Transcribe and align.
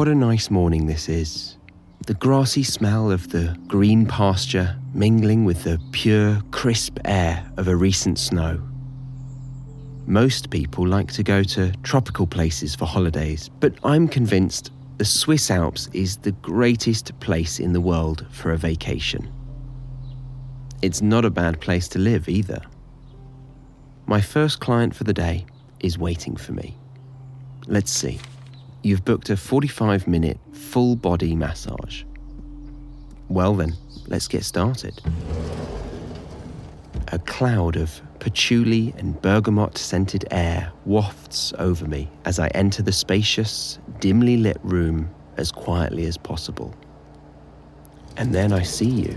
What 0.00 0.08
a 0.08 0.14
nice 0.14 0.48
morning 0.48 0.86
this 0.86 1.10
is. 1.10 1.58
The 2.06 2.14
grassy 2.14 2.62
smell 2.62 3.12
of 3.12 3.28
the 3.28 3.54
green 3.66 4.06
pasture 4.06 4.74
mingling 4.94 5.44
with 5.44 5.64
the 5.64 5.78
pure, 5.92 6.40
crisp 6.52 6.98
air 7.04 7.46
of 7.58 7.68
a 7.68 7.76
recent 7.76 8.18
snow. 8.18 8.66
Most 10.06 10.48
people 10.48 10.88
like 10.88 11.12
to 11.12 11.22
go 11.22 11.42
to 11.42 11.72
tropical 11.82 12.26
places 12.26 12.74
for 12.74 12.86
holidays, 12.86 13.50
but 13.60 13.74
I'm 13.84 14.08
convinced 14.08 14.70
the 14.96 15.04
Swiss 15.04 15.50
Alps 15.50 15.90
is 15.92 16.16
the 16.16 16.32
greatest 16.32 17.20
place 17.20 17.60
in 17.60 17.74
the 17.74 17.80
world 17.82 18.26
for 18.30 18.52
a 18.52 18.56
vacation. 18.56 19.30
It's 20.80 21.02
not 21.02 21.26
a 21.26 21.30
bad 21.30 21.60
place 21.60 21.88
to 21.88 21.98
live 21.98 22.26
either. 22.26 22.62
My 24.06 24.22
first 24.22 24.60
client 24.60 24.96
for 24.96 25.04
the 25.04 25.12
day 25.12 25.44
is 25.80 25.98
waiting 25.98 26.36
for 26.36 26.52
me. 26.52 26.74
Let's 27.66 27.90
see. 27.92 28.18
You've 28.82 29.04
booked 29.04 29.28
a 29.28 29.36
45 29.36 30.08
minute 30.08 30.38
full 30.52 30.96
body 30.96 31.34
massage. 31.36 32.04
Well, 33.28 33.54
then, 33.54 33.74
let's 34.06 34.26
get 34.26 34.42
started. 34.42 34.98
A 37.08 37.18
cloud 37.18 37.76
of 37.76 38.00
patchouli 38.20 38.94
and 38.96 39.20
bergamot 39.20 39.76
scented 39.76 40.24
air 40.30 40.72
wafts 40.86 41.52
over 41.58 41.86
me 41.86 42.08
as 42.24 42.38
I 42.38 42.48
enter 42.48 42.82
the 42.82 42.92
spacious, 42.92 43.78
dimly 43.98 44.38
lit 44.38 44.58
room 44.62 45.10
as 45.36 45.52
quietly 45.52 46.06
as 46.06 46.16
possible. 46.16 46.74
And 48.16 48.34
then 48.34 48.50
I 48.50 48.62
see 48.62 48.88
you. 48.88 49.16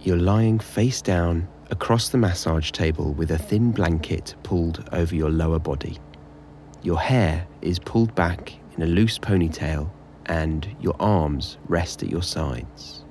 You're 0.00 0.16
lying 0.16 0.58
face 0.58 1.02
down 1.02 1.46
across 1.70 2.08
the 2.08 2.18
massage 2.18 2.70
table 2.70 3.12
with 3.12 3.32
a 3.32 3.38
thin 3.38 3.70
blanket 3.70 4.34
pulled 4.42 4.88
over 4.92 5.14
your 5.14 5.30
lower 5.30 5.58
body. 5.58 5.98
Your 6.82 6.98
hair 6.98 7.46
is 7.60 7.78
pulled 7.78 8.14
back 8.14 8.58
in 8.76 8.82
a 8.82 8.86
loose 8.86 9.18
ponytail, 9.18 9.90
and 10.26 10.66
your 10.80 10.94
arms 11.00 11.58
rest 11.66 12.02
at 12.02 12.10
your 12.10 12.22
sides. 12.22 13.04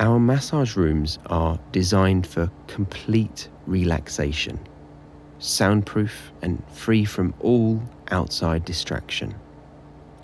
Our 0.00 0.18
massage 0.18 0.76
rooms 0.76 1.18
are 1.26 1.58
designed 1.72 2.26
for 2.26 2.50
complete 2.66 3.48
relaxation, 3.66 4.58
soundproof 5.38 6.32
and 6.42 6.62
free 6.70 7.04
from 7.04 7.32
all 7.40 7.82
outside 8.10 8.64
distraction. 8.64 9.34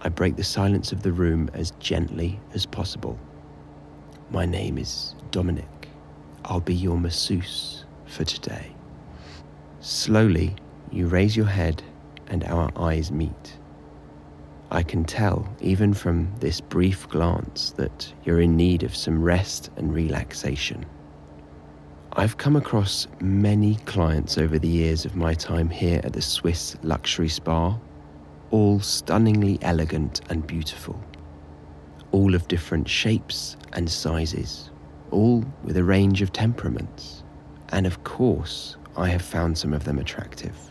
I 0.03 0.09
break 0.09 0.37
the 0.37 0.45
silence 0.45 0.93
of 0.93 1.03
the 1.03 1.13
room 1.13 1.51
as 1.55 1.73
gently 1.79 2.41
as 2.55 2.67
possible. 2.67 3.19
My 4.31 4.47
name 4.47 4.79
is 4.79 5.15
Dominic. 5.31 5.89
I'll 6.45 6.61
be 6.61 6.75
your 6.75 6.99
masseuse 6.99 7.85
for 8.07 8.25
today. 8.25 8.73
Slowly, 9.81 10.57
you 10.91 11.07
raise 11.07 11.37
your 11.37 11.47
head 11.47 11.83
and 12.27 12.45
our 12.45 12.71
eyes 12.77 13.13
meet. 13.13 13.59
I 14.73 14.85
can 14.85 15.05
tell, 15.05 15.49
even 15.61 15.93
from 15.93 16.33
this 16.39 16.61
brief 16.61 17.09
glance, 17.09 17.73
that 17.73 18.13
you're 18.25 18.41
in 18.41 18.57
need 18.57 18.85
of 18.85 18.95
some 18.95 19.21
rest 19.21 19.69
and 19.77 19.93
relaxation. 19.93 20.87
I've 22.13 22.37
come 22.37 22.55
across 22.55 23.09
many 23.21 23.77
clients 23.87 24.39
over 24.39 24.61
the 24.61 24.69
years 24.69 25.05
of 25.05 25.17
my 25.17 25.35
time 25.35 25.71
here 25.71 26.01
at 26.05 26.13
the 26.13 26.23
Swiss 26.23 26.77
Luxury 26.85 27.29
Spa, 27.29 27.77
all 28.53 28.79
stunningly 28.79 29.59
elegant 29.63 30.21
and 30.31 30.47
beautiful, 30.47 31.03
all 32.13 32.37
of 32.37 32.47
different 32.47 32.89
shapes 32.89 33.57
and 33.73 33.91
sizes, 33.91 34.71
all 35.11 35.45
with 35.65 35.77
a 35.77 35.85
range 35.85 36.23
of 36.23 36.33
temperaments. 36.33 37.25
And 37.71 37.89
of 37.89 38.05
course, 38.05 38.77
I 38.97 39.09
have 39.09 39.23
found 39.23 39.59
some 39.59 39.73
of 39.73 39.83
them 39.83 39.99
attractive 39.99 40.70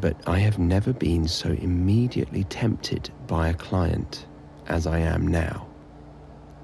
but 0.00 0.16
I 0.26 0.38
have 0.38 0.58
never 0.58 0.92
been 0.92 1.26
so 1.26 1.50
immediately 1.50 2.44
tempted 2.44 3.10
by 3.26 3.48
a 3.48 3.54
client 3.54 4.26
as 4.66 4.86
I 4.86 4.98
am 4.98 5.26
now. 5.26 5.66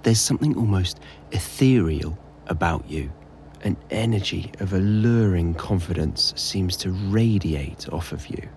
There's 0.02 0.20
something 0.20 0.56
almost 0.56 1.00
ethereal 1.32 2.18
about 2.46 2.88
you. 2.88 3.10
An 3.62 3.76
energy 3.90 4.52
of 4.60 4.74
alluring 4.74 5.54
confidence 5.54 6.34
seems 6.36 6.76
to 6.78 6.90
radiate 6.90 7.88
off 7.90 8.12
of 8.12 8.26
you. 8.26 8.48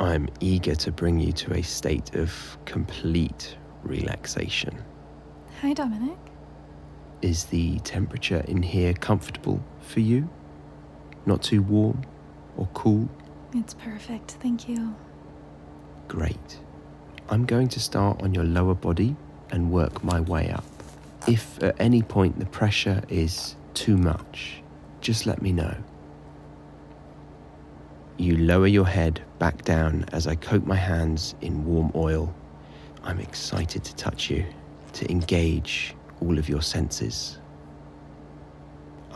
I'm 0.00 0.28
eager 0.40 0.74
to 0.74 0.92
bring 0.92 1.20
you 1.20 1.32
to 1.32 1.54
a 1.54 1.62
state 1.62 2.14
of 2.14 2.58
complete 2.64 3.56
relaxation. 3.82 4.76
Hi, 5.60 5.72
Dominic. 5.72 6.18
Is 7.22 7.44
the 7.46 7.78
temperature 7.80 8.44
in 8.46 8.62
here 8.62 8.92
comfortable 8.94 9.62
for 9.80 10.00
you? 10.00 10.28
Not 11.26 11.42
too 11.42 11.62
warm 11.62 12.02
or 12.56 12.68
cool? 12.74 13.08
It's 13.58 13.74
perfect, 13.74 14.36
thank 14.40 14.68
you. 14.68 14.94
Great. 16.06 16.60
I'm 17.28 17.44
going 17.44 17.66
to 17.68 17.80
start 17.80 18.22
on 18.22 18.32
your 18.32 18.44
lower 18.44 18.74
body 18.74 19.16
and 19.50 19.72
work 19.72 20.04
my 20.04 20.20
way 20.20 20.48
up. 20.50 20.64
If 21.26 21.60
at 21.60 21.74
any 21.80 22.02
point 22.02 22.38
the 22.38 22.46
pressure 22.46 23.02
is 23.08 23.56
too 23.74 23.96
much, 23.96 24.62
just 25.00 25.26
let 25.26 25.42
me 25.42 25.50
know. 25.50 25.74
You 28.16 28.36
lower 28.36 28.68
your 28.68 28.86
head 28.86 29.20
back 29.40 29.64
down 29.64 30.04
as 30.12 30.28
I 30.28 30.36
coat 30.36 30.64
my 30.64 30.76
hands 30.76 31.34
in 31.40 31.64
warm 31.64 31.90
oil. 31.96 32.32
I'm 33.02 33.18
excited 33.18 33.82
to 33.82 33.96
touch 33.96 34.30
you, 34.30 34.46
to 34.92 35.10
engage 35.10 35.96
all 36.20 36.38
of 36.38 36.48
your 36.48 36.62
senses. 36.62 37.38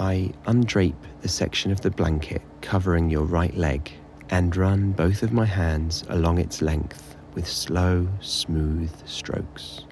I 0.01 0.33
undrape 0.47 0.97
the 1.21 1.29
section 1.29 1.71
of 1.71 1.81
the 1.81 1.93
blanket 1.93 2.43
covering 2.61 3.09
your 3.09 3.23
right 3.23 3.57
leg 3.57 3.93
and 4.33 4.57
run 4.57 4.93
both 4.93 5.23
of 5.23 5.31
my 5.31 5.45
hands 5.45 6.05
along 6.09 6.39
its 6.39 6.63
length 6.63 7.17
with 7.35 7.47
slow, 7.47 8.09
smooth 8.23 8.91
strokes. 9.07 9.85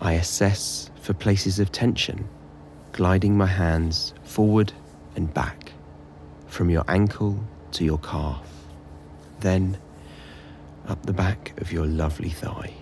I 0.00 0.12
assess 0.12 0.88
for 1.02 1.14
places 1.14 1.58
of 1.58 1.72
tension, 1.72 2.28
gliding 2.92 3.36
my 3.36 3.46
hands 3.46 4.14
forward 4.22 4.72
and 5.16 5.34
back, 5.34 5.72
from 6.46 6.70
your 6.70 6.84
ankle 6.86 7.36
to 7.72 7.84
your 7.84 7.98
calf, 7.98 8.46
then 9.40 9.78
up 10.86 11.04
the 11.04 11.12
back 11.12 11.60
of 11.60 11.72
your 11.72 11.86
lovely 11.86 12.30
thigh, 12.30 12.72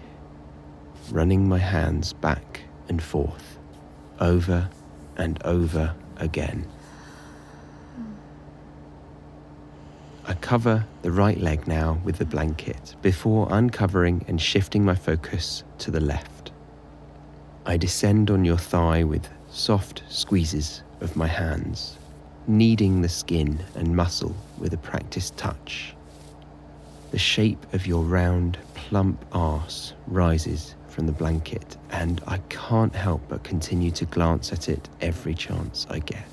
running 1.11 1.49
my 1.49 1.59
hands 1.59 2.13
back 2.13 2.61
and 2.91 3.03
forth, 3.03 3.59
over 4.21 4.69
and 5.17 5.43
over 5.47 5.95
again. 6.19 6.69
I 10.25 10.35
cover 10.35 10.87
the 11.03 11.11
right 11.11 11.39
leg 11.41 11.67
now 11.67 12.01
with 12.05 12.19
the 12.19 12.25
blanket 12.25 12.95
before 13.03 13.49
uncovering 13.51 14.25
and 14.29 14.41
shifting 14.41 14.85
my 14.85 14.95
focus 14.95 15.65
to 15.79 15.91
the 15.91 16.01
left. 16.01 16.53
I 17.67 17.77
descend 17.77 18.31
on 18.31 18.45
your 18.45 18.57
thigh 18.57 19.03
with 19.03 19.29
soft 19.51 20.05
squeezes 20.09 20.85
of 21.01 21.17
my 21.17 21.27
hands, 21.27 21.99
kneading 22.47 23.03
the 23.03 23.09
skin 23.09 23.65
and 23.75 23.97
muscle 23.97 24.37
with 24.59 24.73
a 24.73 24.79
practiced 24.79 25.37
touch. 25.37 25.95
The 27.11 27.19
shape 27.19 27.67
of 27.75 27.87
your 27.87 28.05
round, 28.05 28.59
plump 28.75 29.25
arse 29.33 29.93
rises 30.07 30.77
from 30.87 31.07
the 31.07 31.13
blanket, 31.13 31.77
and 31.91 32.21
I 32.29 32.39
can't 32.49 32.95
help 32.95 33.23
but 33.29 33.43
continue 33.43 33.91
to 33.93 34.05
glance 34.05 34.53
at 34.53 34.69
it 34.69 34.89
every 35.01 35.35
chance 35.35 35.87
I 35.91 35.99
get. 35.99 36.29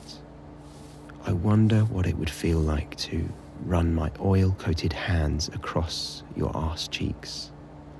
I 1.25 1.31
wonder 1.31 1.81
what 1.85 2.06
it 2.06 2.17
would 2.17 2.29
feel 2.29 2.59
like 2.59 2.95
to 2.97 3.27
run 3.66 3.94
my 3.94 4.12
oil 4.20 4.56
coated 4.58 4.94
hands 4.94 5.50
across 5.50 6.24
your 6.36 6.56
arse 6.56 6.88
cheeks. 6.88 7.52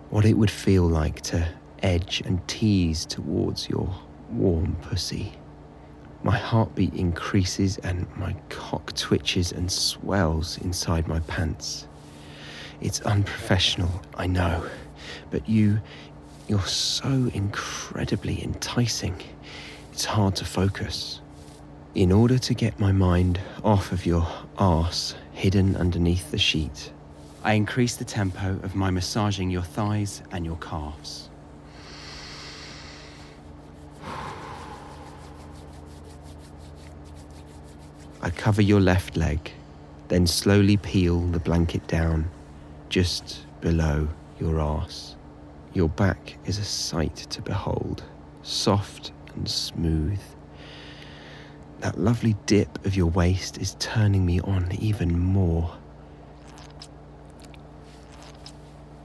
What 0.10 0.26
it 0.26 0.34
would 0.34 0.52
feel 0.52 0.88
like 0.88 1.22
to 1.22 1.48
edge 1.84 2.22
and 2.26 2.46
tease 2.48 3.06
towards 3.06 3.70
your 3.70 3.94
warm 4.32 4.76
pussy. 4.82 5.34
My 6.24 6.38
heartbeat 6.38 6.94
increases 6.94 7.78
and 7.78 8.06
my 8.18 8.36
cock 8.50 8.94
twitches 8.94 9.52
and 9.52 9.72
swells 9.72 10.58
inside 10.58 11.08
my 11.08 11.20
pants. 11.22 11.88
It's 12.82 13.02
unprofessional, 13.02 14.02
I 14.16 14.28
know, 14.28 14.66
but 15.32 15.48
you, 15.48 15.80
you're 16.48 16.60
so 16.66 17.30
incredibly 17.34 18.44
enticing. 18.44 19.16
It's 19.94 20.06
hard 20.06 20.36
to 20.38 20.46
focus. 20.46 21.22
In 21.96 22.12
order 22.12 22.38
to 22.38 22.54
get 22.54 22.80
my 22.80 22.92
mind 22.92 23.40
off 23.64 23.92
of 23.92 24.06
your 24.06 24.28
arse 24.58 25.16
hidden 25.40 25.74
underneath 25.78 26.32
the 26.32 26.38
sheet, 26.38 26.92
I 27.46 27.54
increase 27.54 27.96
the 27.96 28.04
tempo 28.04 28.60
of 28.62 28.76
my 28.76 28.92
massaging 28.92 29.50
your 29.50 29.62
thighs 29.62 30.22
and 30.34 30.46
your 30.46 30.58
calves. 30.58 31.30
I 38.22 38.30
cover 38.32 38.62
your 38.62 38.82
left 38.82 39.16
leg, 39.16 39.50
then 40.10 40.28
slowly 40.28 40.76
peel 40.76 41.22
the 41.22 41.40
blanket 41.40 41.88
down 41.88 42.30
just 42.90 43.46
below 43.62 44.10
your 44.42 44.60
arse. 44.60 45.16
Your 45.74 45.88
back 45.88 46.38
is 46.44 46.58
a 46.58 46.66
sight 46.66 47.16
to 47.16 47.42
behold, 47.42 48.04
soft 48.44 49.14
and 49.36 49.50
smooth 49.50 50.20
that 51.82 51.98
lovely 51.98 52.36
dip 52.46 52.86
of 52.86 52.96
your 52.96 53.08
waist 53.08 53.58
is 53.58 53.76
turning 53.80 54.26
me 54.26 54.40
on 54.42 54.70
even 54.80 55.18
more. 55.18 55.74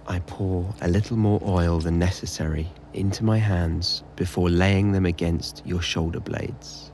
I 0.06 0.18
pour 0.20 0.74
a 0.82 0.88
little 0.88 1.16
more 1.16 1.40
oil 1.44 1.78
than 1.78 1.98
necessary 1.98 2.68
into 2.92 3.24
my 3.24 3.38
hands 3.38 4.02
before 4.16 4.50
laying 4.50 4.92
them 4.92 5.06
against 5.06 5.62
your 5.64 5.80
shoulder 5.80 6.20
blades. 6.20 6.90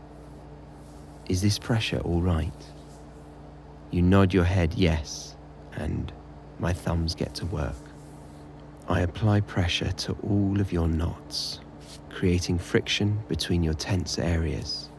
Is 1.28 1.42
this 1.42 1.58
pressure 1.58 2.00
all 2.00 2.20
right? 2.20 2.52
You 3.90 4.02
nod 4.02 4.32
your 4.32 4.44
head 4.44 4.74
yes, 4.74 5.36
and 5.72 6.12
my 6.58 6.72
thumbs 6.72 7.14
get 7.14 7.34
to 7.36 7.46
work. 7.46 7.74
I 8.88 9.00
apply 9.00 9.40
pressure 9.40 9.92
to 9.92 10.12
all 10.22 10.60
of 10.60 10.72
your 10.72 10.88
knots, 10.88 11.60
creating 12.10 12.58
friction 12.58 13.22
between 13.28 13.62
your 13.62 13.74
tense 13.74 14.18
areas. 14.18 14.89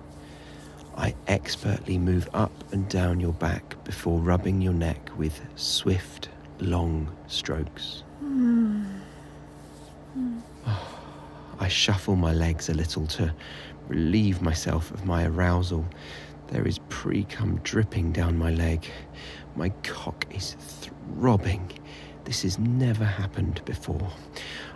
I 0.97 1.15
expertly 1.27 1.97
move 1.97 2.29
up 2.33 2.51
and 2.73 2.87
down 2.89 3.19
your 3.19 3.33
back 3.33 3.81
before 3.83 4.19
rubbing 4.19 4.61
your 4.61 4.73
neck 4.73 5.09
with 5.17 5.41
swift, 5.55 6.29
long 6.59 7.11
strokes. 7.27 8.03
I 11.59 11.67
shuffle 11.67 12.15
my 12.15 12.33
legs 12.33 12.69
a 12.69 12.73
little 12.73 13.05
to 13.07 13.33
relieve 13.87 14.41
myself 14.41 14.91
of 14.91 15.05
my 15.05 15.25
arousal. 15.25 15.85
There 16.47 16.67
is 16.67 16.79
pre 16.89 17.23
cum 17.23 17.59
dripping 17.63 18.11
down 18.11 18.37
my 18.37 18.51
leg. 18.51 18.85
My 19.55 19.69
cock 19.83 20.25
is 20.31 20.55
throbbing. 20.59 21.71
This 22.25 22.43
has 22.43 22.59
never 22.59 23.05
happened 23.05 23.63
before. 23.65 24.11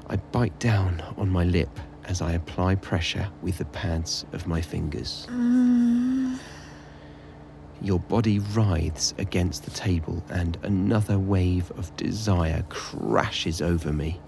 I 0.07 0.18
bite 0.18 0.57
down 0.59 1.03
on 1.18 1.29
my 1.29 1.44
lip 1.44 1.79
as 2.06 2.21
I 2.21 2.33
apply 2.33 2.75
pressure 2.75 3.27
with 3.41 3.57
the 3.57 3.65
pads 3.65 4.25
of 4.31 4.47
my 4.47 4.61
fingers. 4.61 5.27
Mm. 5.29 5.64
Your 7.81 8.00
body 8.00 8.39
writhes 8.39 9.13
against 9.18 9.66
the 9.66 9.72
table, 9.72 10.24
and 10.30 10.57
another 10.63 11.19
wave 11.19 11.72
of 11.77 11.95
desire 11.98 12.63
crashes 12.69 13.62
over 13.62 13.92
me. 13.92 14.19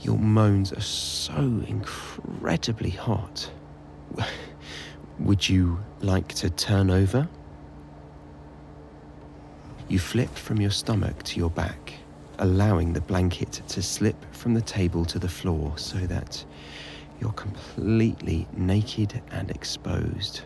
Your 0.00 0.18
moans 0.18 0.72
are 0.72 0.80
so 0.80 1.62
incredibly 1.66 2.90
hot. 2.90 3.50
Would 5.18 5.48
you 5.48 5.78
like 6.00 6.28
to 6.34 6.48
turn 6.48 6.90
over? 6.90 7.28
You 9.88 9.98
flip 9.98 10.34
from 10.34 10.60
your 10.60 10.70
stomach 10.70 11.22
to 11.24 11.38
your 11.38 11.50
back, 11.50 11.92
allowing 12.38 12.92
the 12.92 13.00
blanket 13.00 13.60
to 13.68 13.82
slip 13.82 14.16
from 14.32 14.54
the 14.54 14.62
table 14.62 15.04
to 15.06 15.18
the 15.18 15.28
floor 15.28 15.76
so 15.76 15.98
that 15.98 16.42
you're 17.20 17.32
completely 17.32 18.46
naked 18.56 19.20
and 19.30 19.50
exposed. 19.50 20.42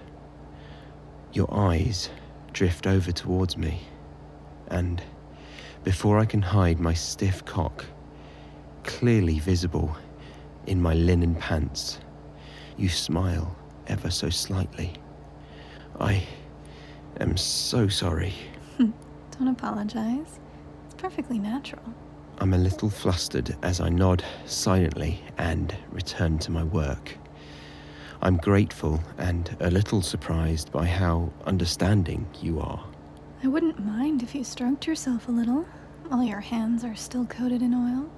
Your 1.35 1.53
eyes 1.53 2.11
drift 2.53 2.87
over 2.87 3.11
towards 3.11 3.57
me, 3.57 3.81
and 4.69 5.03
before 5.83 6.21
I 6.21 6.27
can 6.27 6.41
hide 6.41 6.79
my 6.79 6.95
stiff 6.95 7.45
cock, 7.45 7.85
clearly 8.85 9.41
visible 9.41 9.97
in 10.69 10.81
my 10.81 10.95
linen 10.95 11.35
pants, 11.35 11.99
you 12.77 12.89
smile 12.89 13.57
ever 13.89 14.11
so 14.11 14.31
slightly. 14.31 14.93
I 15.99 16.23
am 17.19 17.37
so 17.37 17.89
sorry. 17.89 18.35
Hmm. 18.77 18.93
Don't 19.37 19.49
apologize. 19.49 20.39
It's 20.87 20.95
perfectly 20.95 21.41
natural. 21.41 21.83
I'm 22.39 22.55
a 22.55 22.59
little 22.59 22.91
flustered 22.91 23.57
as 23.65 23.81
I 23.81 23.89
nod 23.89 24.25
silently 24.45 25.21
and 25.37 25.75
return 25.91 26.39
to 26.39 26.53
my 26.53 26.63
work. 26.63 27.19
I'm 28.25 28.39
grateful 28.39 29.01
and 29.19 29.55
a 29.61 29.71
little 29.71 30.01
surprised 30.01 30.73
by 30.73 30.87
how 30.87 31.31
understanding 31.45 32.27
you 32.41 32.59
are. 32.59 32.83
I 33.43 33.49
wouldn't 33.49 33.85
mind 33.85 34.23
if 34.23 34.35
you 34.35 34.43
stroked 34.45 34.87
yourself 34.87 35.29
a 35.29 35.31
little 35.31 35.67
while 36.09 36.25
your 36.25 36.41
hands 36.41 36.85
are 36.85 36.95
still 36.95 37.27
coated 37.27 37.61
in 37.61 37.75
oil. 37.75 38.11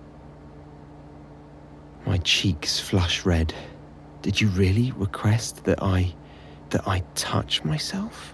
My 2.06 2.18
cheeks 2.18 2.78
flush 2.78 3.26
red. 3.26 3.52
Did 4.22 4.40
you 4.40 4.46
really 4.50 4.92
request 4.92 5.64
that 5.64 5.82
I 5.82 6.14
that 6.70 6.86
I 6.86 7.00
touch 7.16 7.64
myself? 7.64 8.32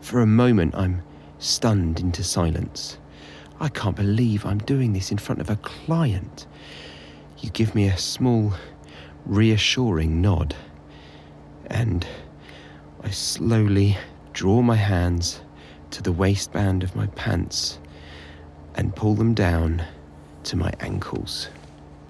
For 0.00 0.20
a 0.20 0.26
moment 0.26 0.74
I'm 0.74 1.02
stunned 1.38 2.00
into 2.00 2.24
silence. 2.24 2.96
I 3.60 3.68
can't 3.68 3.94
believe 3.94 4.46
I'm 4.46 4.58
doing 4.58 4.94
this 4.94 5.12
in 5.12 5.18
front 5.18 5.42
of 5.42 5.50
a 5.50 5.56
client. 5.56 6.46
You 7.40 7.50
give 7.50 7.74
me 7.74 7.88
a 7.88 7.98
small, 7.98 8.54
reassuring 9.26 10.22
nod, 10.22 10.56
and 11.66 12.06
I 13.02 13.10
slowly 13.10 13.96
draw 14.32 14.62
my 14.62 14.76
hands 14.76 15.40
to 15.90 16.02
the 16.02 16.12
waistband 16.12 16.82
of 16.82 16.96
my 16.96 17.06
pants 17.08 17.78
and 18.74 18.96
pull 18.96 19.14
them 19.14 19.34
down 19.34 19.84
to 20.44 20.56
my 20.56 20.72
ankles. 20.80 21.48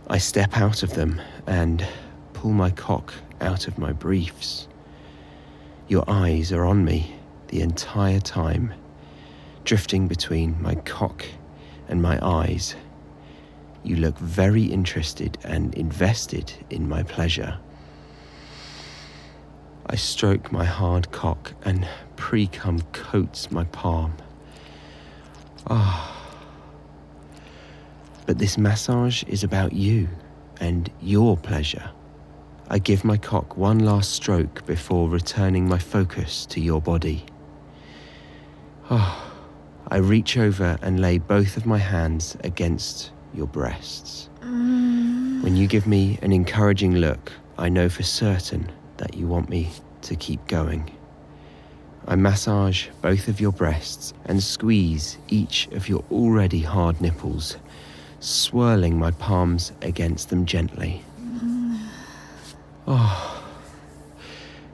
I 0.08 0.18
step 0.18 0.56
out 0.56 0.82
of 0.82 0.94
them 0.94 1.20
and 1.46 1.86
pull 2.32 2.52
my 2.52 2.70
cock 2.70 3.14
out 3.40 3.68
of 3.68 3.78
my 3.78 3.92
briefs. 3.92 4.68
Your 5.88 6.04
eyes 6.08 6.52
are 6.52 6.64
on 6.64 6.84
me 6.84 7.14
the 7.48 7.60
entire 7.60 8.20
time, 8.20 8.72
drifting 9.64 10.08
between 10.08 10.60
my 10.62 10.74
cock 10.76 11.24
and 11.88 12.00
my 12.00 12.18
eyes. 12.22 12.74
You 13.82 13.96
look 13.96 14.18
very 14.18 14.64
interested 14.64 15.36
and 15.44 15.74
invested 15.74 16.52
in 16.70 16.88
my 16.88 17.02
pleasure. 17.02 17.58
I 19.86 19.96
stroke 19.96 20.50
my 20.50 20.64
hard 20.64 21.10
cock 21.12 21.52
and 21.64 21.86
pre 22.16 22.46
cum 22.46 22.80
coats 22.92 23.50
my 23.50 23.64
palm. 23.64 24.14
Ah. 25.66 26.10
But 28.26 28.38
this 28.38 28.56
massage 28.56 29.22
is 29.24 29.44
about 29.44 29.74
you 29.74 30.08
and 30.58 30.90
your 31.02 31.36
pleasure. 31.36 31.90
I 32.68 32.78
give 32.78 33.04
my 33.04 33.18
cock 33.18 33.58
one 33.58 33.80
last 33.80 34.12
stroke 34.12 34.64
before 34.64 35.10
returning 35.10 35.68
my 35.68 35.78
focus 35.78 36.46
to 36.46 36.60
your 36.60 36.80
body. 36.80 37.26
Ah. 38.88 39.32
I 39.88 39.98
reach 39.98 40.38
over 40.38 40.78
and 40.80 40.98
lay 40.98 41.18
both 41.18 41.58
of 41.58 41.66
my 41.66 41.78
hands 41.78 42.38
against 42.42 43.12
your 43.34 43.46
breasts. 43.46 44.30
When 44.40 45.56
you 45.56 45.66
give 45.66 45.86
me 45.86 46.18
an 46.22 46.32
encouraging 46.32 46.94
look, 46.96 47.32
I 47.58 47.68
know 47.68 47.90
for 47.90 48.02
certain 48.02 48.72
that 48.98 49.14
you 49.14 49.26
want 49.26 49.48
me 49.48 49.70
to 50.02 50.16
keep 50.16 50.46
going. 50.46 50.90
I 52.06 52.16
massage 52.16 52.88
both 53.00 53.28
of 53.28 53.40
your 53.40 53.52
breasts 53.52 54.12
and 54.26 54.42
squeeze 54.42 55.16
each 55.28 55.68
of 55.68 55.88
your 55.88 56.04
already 56.10 56.60
hard 56.60 57.00
nipples, 57.00 57.56
swirling 58.20 58.98
my 58.98 59.10
palms 59.12 59.72
against 59.80 60.28
them 60.28 60.44
gently. 60.44 61.02
Oh. 62.86 63.30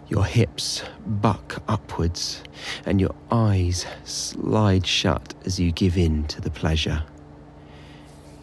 Your 0.09 0.25
hips 0.25 0.83
buck 1.07 1.63
upwards, 1.69 2.43
and 2.85 3.01
your 3.01 3.15
eyes 3.31 3.87
slide 4.05 4.85
shut 4.85 5.35
as 5.45 5.61
you 5.61 5.71
give 5.71 5.97
in 5.97 6.25
to 6.27 6.41
the 6.41 6.51
pleasure. 6.51 7.05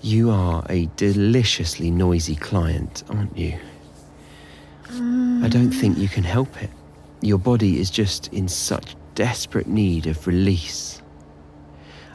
You 0.01 0.31
are 0.31 0.65
a 0.69 0.85
deliciously 0.95 1.91
noisy 1.91 2.37
client, 2.37 3.03
aren't 3.09 3.37
you? 3.37 3.59
I 5.43 5.49
don't 5.49 5.71
think 5.71 5.97
you 5.97 6.07
can 6.07 6.23
help 6.23 6.61
it. 6.61 6.69
Your 7.21 7.37
body 7.37 7.79
is 7.79 7.89
just 7.89 8.31
in 8.33 8.47
such 8.47 8.95
desperate 9.15 9.67
need 9.67 10.07
of 10.07 10.27
release. 10.27 11.01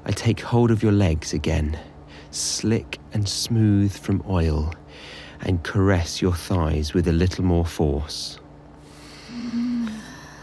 I 0.04 0.10
take 0.10 0.40
hold 0.40 0.70
of 0.70 0.82
your 0.82 0.92
legs 0.92 1.32
again, 1.32 1.78
slick 2.30 2.98
and 3.12 3.28
smooth 3.28 3.96
from 3.96 4.22
oil, 4.28 4.74
and 5.40 5.62
caress 5.62 6.20
your 6.20 6.34
thighs 6.34 6.94
with 6.94 7.08
a 7.08 7.12
little 7.12 7.44
more 7.44 7.64
force. 7.64 8.38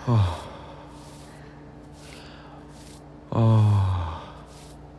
Oh. 0.08 0.50
Oh. 3.32 4.34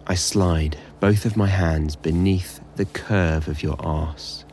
I 0.06 0.14
slide 0.14 0.76
both 1.00 1.24
of 1.24 1.36
my 1.36 1.46
hands 1.46 1.96
beneath 1.96 2.60
the 2.76 2.84
curve 2.84 3.48
of 3.48 3.62
your 3.62 3.76
arse. 3.80 4.44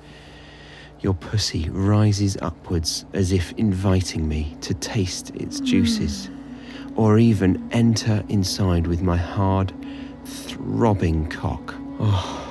Your 1.01 1.13
pussy 1.13 1.69
rises 1.69 2.37
upwards 2.41 3.05
as 3.13 3.31
if 3.31 3.51
inviting 3.53 4.27
me 4.27 4.57
to 4.61 4.73
taste 4.73 5.29
its 5.35 5.59
juices, 5.59 6.29
or 6.95 7.19
even 7.19 7.69
enter 7.71 8.23
inside 8.29 8.87
with 8.87 9.01
my 9.01 9.17
hard, 9.17 9.73
throbbing 10.25 11.27
cock. 11.29 11.75
Oh. 11.99 12.43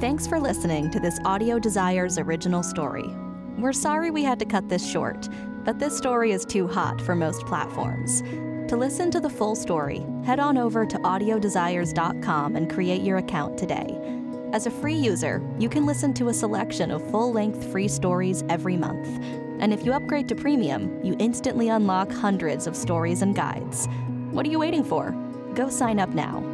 Thanks 0.00 0.26
for 0.26 0.38
listening 0.38 0.90
to 0.90 1.00
this 1.00 1.18
Audio 1.24 1.58
Desires 1.58 2.18
original 2.18 2.62
story. 2.62 3.08
We're 3.58 3.72
sorry 3.72 4.10
we 4.10 4.22
had 4.22 4.38
to 4.38 4.44
cut 4.44 4.68
this 4.68 4.88
short, 4.88 5.28
but 5.64 5.78
this 5.78 5.96
story 5.96 6.32
is 6.32 6.44
too 6.44 6.68
hot 6.68 7.00
for 7.00 7.14
most 7.14 7.44
platforms. 7.46 8.22
To 8.68 8.76
listen 8.76 9.10
to 9.10 9.20
the 9.20 9.30
full 9.30 9.54
story, 9.54 10.04
head 10.24 10.40
on 10.40 10.56
over 10.56 10.86
to 10.86 10.98
audiodesires.com 10.98 12.56
and 12.56 12.72
create 12.72 13.02
your 13.02 13.18
account 13.18 13.58
today. 13.58 13.96
As 14.54 14.66
a 14.66 14.70
free 14.70 14.94
user, 14.94 15.42
you 15.58 15.68
can 15.68 15.84
listen 15.84 16.14
to 16.14 16.28
a 16.28 16.32
selection 16.32 16.92
of 16.92 17.10
full 17.10 17.32
length 17.32 17.72
free 17.72 17.88
stories 17.88 18.44
every 18.48 18.76
month. 18.76 19.08
And 19.58 19.72
if 19.72 19.84
you 19.84 19.92
upgrade 19.92 20.28
to 20.28 20.36
premium, 20.36 21.04
you 21.04 21.16
instantly 21.18 21.70
unlock 21.70 22.12
hundreds 22.12 22.68
of 22.68 22.76
stories 22.76 23.22
and 23.22 23.34
guides. 23.34 23.88
What 24.30 24.46
are 24.46 24.50
you 24.50 24.60
waiting 24.60 24.84
for? 24.84 25.10
Go 25.56 25.68
sign 25.68 25.98
up 25.98 26.10
now 26.10 26.53